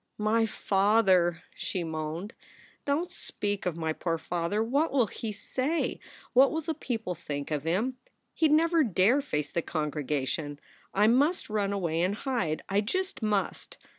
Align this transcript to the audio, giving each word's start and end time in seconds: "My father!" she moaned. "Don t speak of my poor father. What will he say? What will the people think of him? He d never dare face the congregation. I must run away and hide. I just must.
"My 0.17 0.47
father!" 0.47 1.43
she 1.53 1.83
moaned. 1.83 2.33
"Don 2.85 3.05
t 3.05 3.13
speak 3.13 3.67
of 3.67 3.77
my 3.77 3.93
poor 3.93 4.17
father. 4.17 4.63
What 4.63 4.91
will 4.91 5.05
he 5.05 5.31
say? 5.31 5.99
What 6.33 6.49
will 6.51 6.61
the 6.61 6.73
people 6.73 7.13
think 7.13 7.51
of 7.51 7.65
him? 7.65 7.97
He 8.33 8.47
d 8.47 8.53
never 8.55 8.83
dare 8.83 9.21
face 9.21 9.51
the 9.51 9.61
congregation. 9.61 10.59
I 10.91 11.05
must 11.05 11.51
run 11.51 11.71
away 11.71 12.01
and 12.01 12.15
hide. 12.15 12.63
I 12.67 12.81
just 12.81 13.21
must. 13.21 13.77